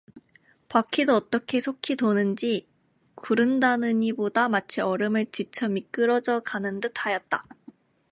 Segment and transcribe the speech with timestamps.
[0.67, 2.67] 바퀴도 어떻게 속히 도는지
[3.13, 7.45] 구른다느니 보다 마치 얼음을 지쳐 미끄러져 가는 듯하였다.